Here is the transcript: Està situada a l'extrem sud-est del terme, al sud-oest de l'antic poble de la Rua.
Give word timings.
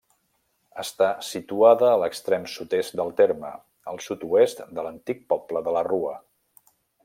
Està 0.83 1.09
situada 1.27 1.89
a 1.89 1.99
l'extrem 2.03 2.47
sud-est 2.55 2.97
del 3.01 3.13
terme, 3.21 3.53
al 3.93 4.03
sud-oest 4.07 4.67
de 4.79 4.87
l'antic 4.89 5.23
poble 5.35 5.65
de 5.69 5.77
la 5.79 5.89
Rua. 5.93 6.19